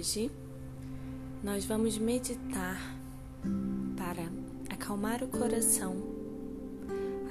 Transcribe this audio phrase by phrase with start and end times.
[0.00, 0.30] Hoje
[1.42, 2.80] nós vamos meditar
[3.98, 4.32] para
[4.70, 5.94] acalmar o coração,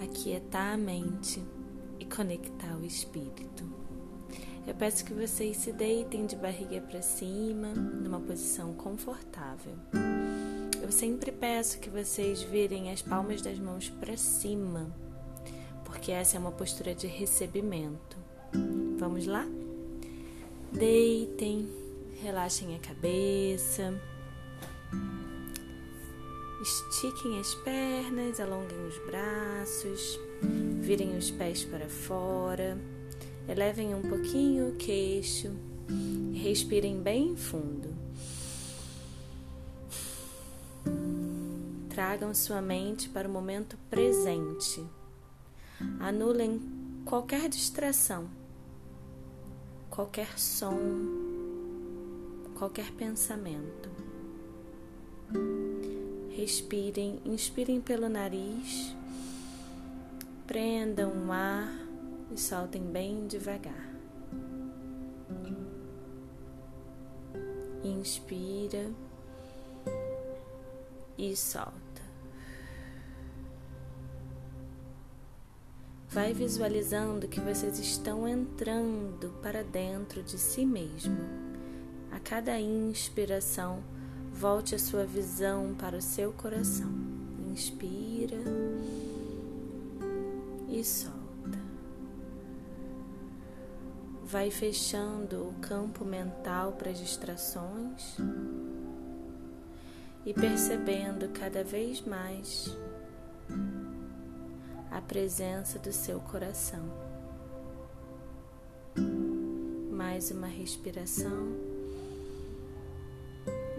[0.03, 1.43] aquietar a mente
[1.99, 3.65] e conectar o espírito.
[4.67, 9.73] Eu peço que vocês se deitem de barriga para cima, numa posição confortável.
[10.79, 14.95] Eu sempre peço que vocês virem as palmas das mãos para cima,
[15.83, 18.15] porque essa é uma postura de recebimento.
[18.99, 19.47] Vamos lá?
[20.71, 21.67] Deitem,
[22.21, 23.93] relaxem a cabeça,
[26.61, 30.19] estiquem as pernas, alonguem os braços,
[30.81, 32.77] virem os pés para fora,
[33.47, 35.51] elevem um pouquinho o queixo
[36.33, 37.93] respirem bem fundo.
[41.89, 44.85] Tragam sua mente para o momento presente.
[45.99, 46.61] Anulem
[47.05, 48.29] qualquer distração
[49.99, 51.18] qualquer som,
[52.59, 53.89] qualquer pensamento.
[56.31, 58.93] Respirem, inspirem pelo nariz,
[60.45, 61.73] prendam o ar
[62.29, 63.89] e soltem bem devagar.
[67.81, 68.91] Inspira
[71.17, 71.79] e solta.
[76.09, 81.38] Vai visualizando que vocês estão entrando para dentro de si mesmo.
[82.29, 83.83] Cada inspiração,
[84.31, 86.93] volte a sua visão para o seu coração.
[87.51, 88.37] Inspira
[90.69, 91.57] e solta.
[94.23, 98.15] Vai fechando o campo mental para as distrações
[100.23, 102.77] e percebendo cada vez mais
[104.91, 106.85] a presença do seu coração.
[109.91, 111.68] Mais uma respiração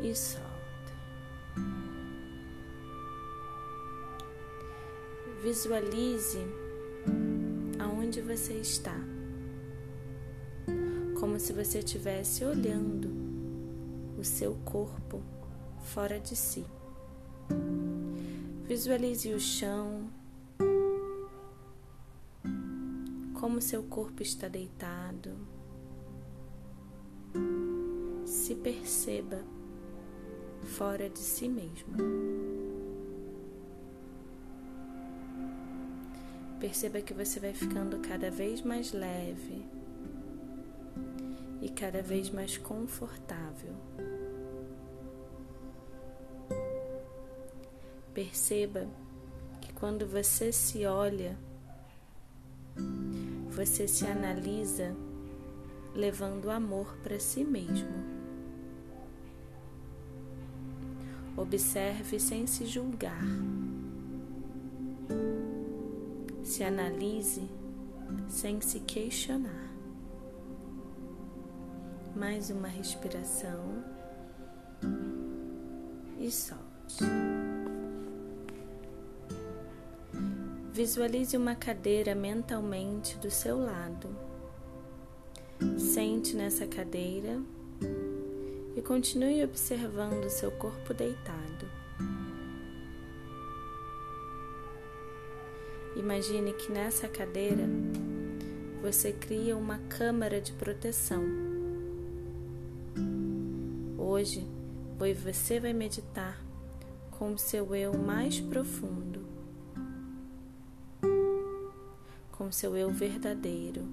[0.03, 0.51] e solta.
[5.43, 6.39] Visualize
[7.79, 8.97] aonde você está,
[11.19, 13.11] como se você estivesse olhando
[14.19, 15.23] o seu corpo
[15.83, 16.65] fora de si.
[18.67, 20.11] Visualize o chão,
[23.41, 25.35] como seu corpo está deitado.
[28.27, 29.43] Se perceba
[30.67, 31.97] fora de si mesmo.
[36.61, 39.65] Perceba que você vai ficando cada vez mais leve
[41.63, 43.75] e cada vez mais confortável.
[48.13, 48.87] Perceba
[49.61, 51.39] que quando você se olha,
[53.49, 54.95] você se analisa
[55.95, 58.10] levando amor para si mesmo.
[61.41, 63.25] Observe sem se julgar.
[66.45, 67.49] Se analise
[68.29, 69.73] sem se questionar.
[72.15, 73.83] Mais uma respiração
[76.19, 77.05] e solte.
[80.75, 84.15] Visualize uma cadeira mentalmente do seu lado.
[85.79, 87.41] Sente nessa cadeira
[88.77, 91.69] e continue observando seu corpo deitado.
[95.97, 97.65] Imagine que nessa cadeira
[98.81, 101.23] você cria uma câmara de proteção.
[103.99, 104.47] Hoje,
[105.15, 106.41] você vai meditar
[107.11, 109.31] com o seu eu mais profundo
[112.41, 113.87] com seu eu verdadeiro.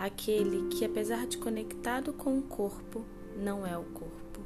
[0.00, 3.04] Aquele que, apesar de conectado com o corpo,
[3.36, 4.40] não é o corpo.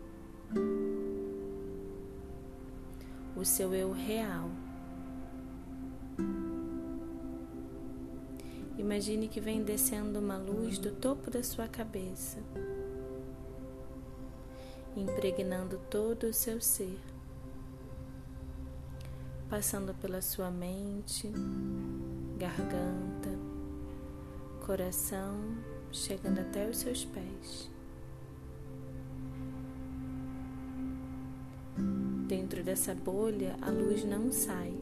[3.36, 4.50] O seu eu real.
[8.76, 12.40] Imagine que vem descendo uma luz do topo da sua cabeça,
[14.96, 16.98] impregnando todo o seu ser
[19.48, 21.30] passando pela sua mente,
[22.36, 23.33] garganta,
[24.64, 25.58] coração,
[25.92, 27.70] chegando até os seus pés.
[32.26, 34.72] Dentro dessa bolha, a luz não sai.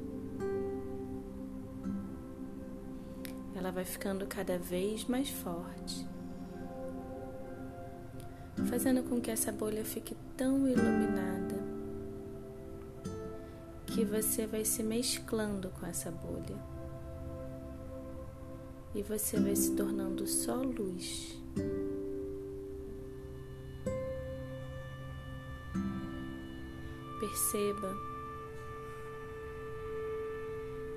[3.57, 6.07] Ela vai ficando cada vez mais forte,
[8.71, 11.57] fazendo com que essa bolha fique tão iluminada
[13.87, 16.72] que você vai se mesclando com essa bolha
[18.95, 21.39] e você vai se tornando só luz.
[27.19, 27.97] Perceba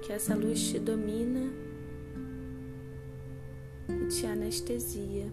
[0.02, 1.52] que essa luz te domina
[3.88, 5.32] e te anestesia.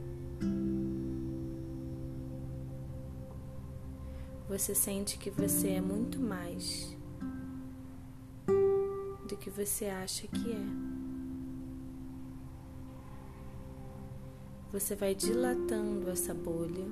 [4.48, 6.96] Você sente que você é muito mais
[9.26, 10.91] do que você acha que é.
[14.72, 16.86] Você vai dilatando essa bolha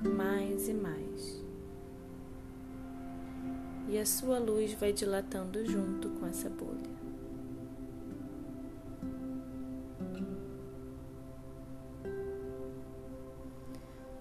[0.00, 1.44] mais e mais.
[3.88, 6.90] E a sua luz vai dilatando junto com essa bolha.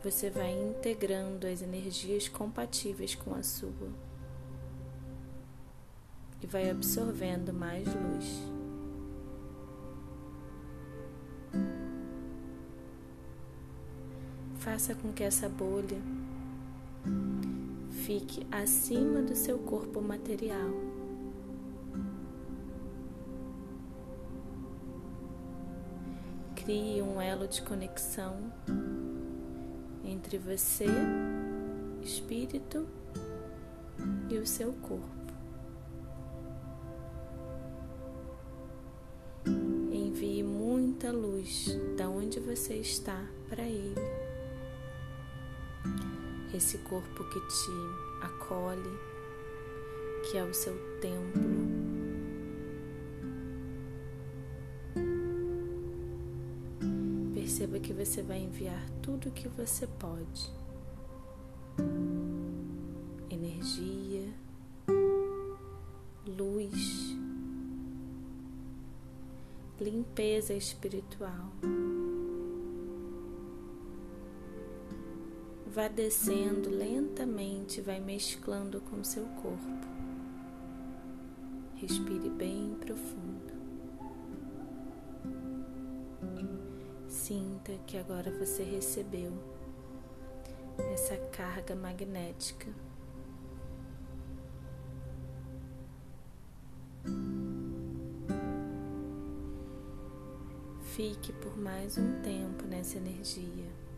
[0.03, 3.89] Você vai integrando as energias compatíveis com a sua
[6.43, 8.68] e vai absorvendo mais luz.
[14.71, 15.97] Faça com que essa bolha
[18.05, 20.69] fique acima do seu corpo material.
[26.55, 28.53] Crie um elo de conexão
[30.05, 30.85] entre você,
[32.03, 32.87] espírito
[34.29, 35.33] e o seu corpo.
[39.91, 43.19] Envie muita luz da onde você está
[43.49, 44.28] para ele
[46.53, 48.99] esse corpo que te acolhe,
[50.23, 51.49] que é o seu templo.
[57.33, 60.51] Perceba que você vai enviar tudo o que você pode.
[63.29, 64.27] Energia,
[66.25, 67.15] luz,
[69.79, 71.51] limpeza espiritual.
[75.79, 79.87] Vá descendo lentamente, vai mesclando com seu corpo.
[81.75, 83.53] Respire bem profundo.
[87.07, 89.31] Sinta que agora você recebeu
[90.91, 92.67] essa carga magnética.
[100.81, 103.88] Fique por mais um tempo nessa energia.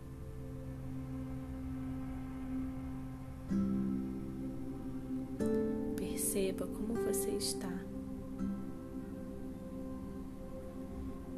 [6.32, 7.78] Perceba como você está.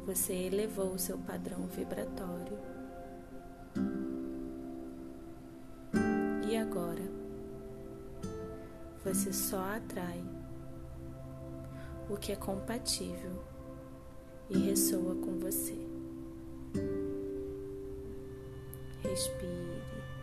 [0.06, 2.56] Você elevou o seu padrão vibratório.
[6.48, 7.02] E agora,
[9.02, 10.22] você só atrai
[12.08, 13.42] o que é compatível
[14.48, 15.76] e ressoa com você.
[19.02, 20.13] Respire.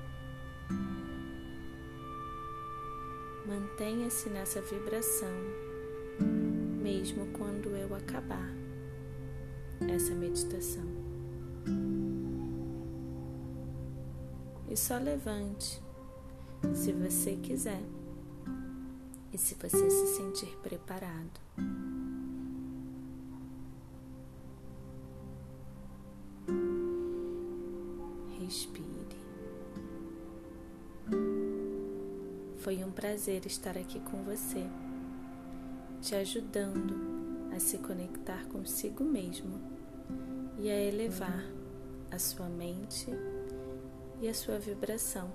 [3.51, 5.27] Mantenha-se nessa vibração,
[6.81, 8.49] mesmo quando eu acabar
[9.93, 10.85] essa meditação.
[14.69, 15.83] E só levante
[16.73, 17.83] se você quiser
[19.33, 21.41] e se você se sentir preparado.
[28.39, 29.00] Respire.
[32.61, 34.63] Foi um prazer estar aqui com você,
[35.99, 39.59] te ajudando a se conectar consigo mesmo
[40.59, 41.43] e a elevar
[42.11, 43.07] a sua mente
[44.21, 45.31] e a sua vibração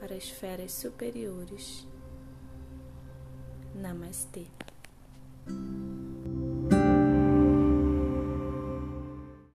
[0.00, 1.86] para esferas superiores.
[3.76, 4.46] Namastê.